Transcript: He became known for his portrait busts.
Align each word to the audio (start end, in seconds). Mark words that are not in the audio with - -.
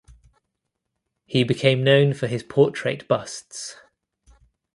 He 1.27 1.43
became 1.43 1.83
known 1.83 2.15
for 2.15 2.25
his 2.25 2.41
portrait 2.41 3.07
busts. 3.07 3.75